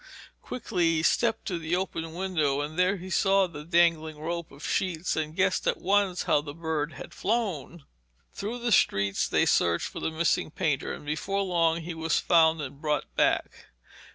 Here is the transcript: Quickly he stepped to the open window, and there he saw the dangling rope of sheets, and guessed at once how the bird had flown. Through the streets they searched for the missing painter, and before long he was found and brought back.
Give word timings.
Quickly 0.41 0.85
he 0.93 1.03
stepped 1.03 1.45
to 1.45 1.59
the 1.59 1.75
open 1.75 2.15
window, 2.15 2.61
and 2.61 2.79
there 2.79 2.97
he 2.97 3.11
saw 3.11 3.45
the 3.45 3.63
dangling 3.63 4.17
rope 4.17 4.51
of 4.51 4.65
sheets, 4.67 5.15
and 5.15 5.35
guessed 5.35 5.67
at 5.67 5.77
once 5.79 6.23
how 6.23 6.41
the 6.41 6.55
bird 6.55 6.93
had 6.93 7.13
flown. 7.13 7.83
Through 8.33 8.57
the 8.61 8.71
streets 8.71 9.27
they 9.29 9.45
searched 9.45 9.89
for 9.89 9.99
the 9.99 10.09
missing 10.09 10.49
painter, 10.49 10.91
and 10.91 11.05
before 11.05 11.43
long 11.43 11.81
he 11.81 11.93
was 11.93 12.17
found 12.19 12.61
and 12.61 12.81
brought 12.81 13.15
back. 13.15 13.67